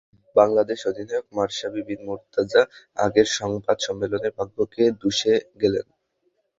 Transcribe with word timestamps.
বাংলাদেশ 0.35 0.79
অধিনায়ক 0.89 1.25
মাশরাফি 1.37 1.81
বিন 1.87 2.01
মুর্তজা 2.07 2.61
আগের 2.97 3.27
সংবাদ 3.39 3.77
সম্মেলনেই 3.79 4.35
ভাগ্যকে 4.37 4.83
দুষে 5.01 5.33
গেলেন। 5.61 5.85